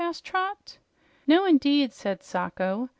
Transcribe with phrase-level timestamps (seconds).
[0.03, 0.79] asked Trot.
[1.27, 2.89] "No indeed," said Sacho.